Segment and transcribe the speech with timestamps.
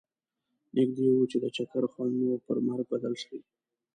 [0.75, 3.37] نږدي و چې د چکر خوند مو پر مرګ بدل شي.